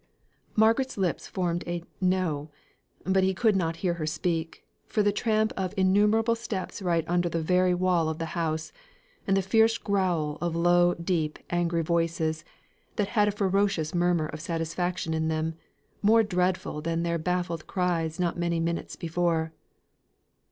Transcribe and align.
Margaret's 0.55 0.97
lips 0.97 1.27
formed 1.27 1.63
a 1.67 1.83
"No!" 2.01 2.49
but 3.03 3.23
he 3.23 3.35
could 3.35 3.55
not 3.55 3.75
hear 3.85 3.93
her 3.93 4.07
speak, 4.07 4.65
for 4.87 5.03
the 5.03 5.11
tramp 5.11 5.53
of 5.55 5.75
innumerable 5.77 6.33
steps 6.33 6.81
right 6.81 7.05
under 7.07 7.29
the 7.29 7.39
very 7.43 7.75
wall 7.75 8.09
of 8.09 8.17
the 8.17 8.33
house, 8.33 8.73
and 9.27 9.37
the 9.37 9.43
fierce 9.43 9.77
growl 9.77 10.39
of 10.41 10.55
low 10.55 10.95
deep 10.95 11.37
angry 11.51 11.83
voices 11.83 12.43
that 12.95 13.09
had 13.09 13.27
a 13.27 13.31
ferocious 13.31 13.93
murmur 13.93 14.25
of 14.25 14.41
satisfaction 14.41 15.13
in 15.13 15.27
them, 15.27 15.53
more 16.01 16.23
dreadful 16.23 16.81
than 16.81 17.03
their 17.03 17.19
baffled 17.19 17.67
cries 17.67 18.19
not 18.19 18.39
many 18.39 18.59
minutes 18.59 18.95
before. 18.95 19.51